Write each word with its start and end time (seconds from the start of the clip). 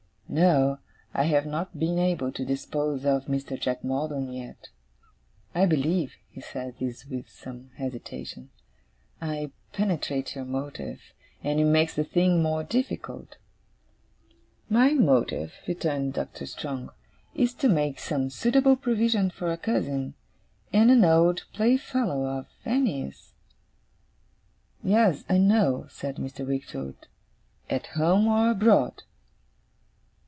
No, 0.33 0.79
I 1.13 1.23
have 1.23 1.45
not 1.45 1.77
been 1.77 1.99
able 1.99 2.31
to 2.31 2.45
dispose 2.45 3.03
of 3.03 3.25
Mr. 3.25 3.59
Jack 3.59 3.83
Maldon 3.83 4.31
yet. 4.31 4.69
I 5.53 5.65
believe,' 5.65 6.15
he 6.29 6.39
said 6.39 6.75
this 6.79 7.05
with 7.05 7.27
some 7.27 7.71
hesitation, 7.75 8.49
'I 9.19 9.51
penetrate 9.73 10.33
your 10.33 10.45
motive, 10.45 11.01
and 11.43 11.59
it 11.59 11.65
makes 11.65 11.95
the 11.95 12.05
thing 12.05 12.41
more 12.41 12.63
difficult.' 12.63 13.35
'My 14.69 14.93
motive,' 14.93 15.55
returned 15.67 16.13
Doctor 16.13 16.45
Strong, 16.45 16.91
'is 17.35 17.53
to 17.55 17.67
make 17.67 17.99
some 17.99 18.29
suitable 18.29 18.77
provision 18.77 19.31
for 19.31 19.51
a 19.51 19.57
cousin, 19.57 20.13
and 20.71 20.89
an 20.89 21.03
old 21.03 21.43
playfellow, 21.51 22.25
of 22.39 22.47
Annie's.' 22.63 23.33
'Yes, 24.81 25.25
I 25.27 25.39
know,' 25.39 25.87
said 25.89 26.15
Mr. 26.15 26.47
Wickfield; 26.47 27.09
'at 27.69 27.87
home 27.87 28.29
or 28.29 28.49
abroad. 28.51 29.03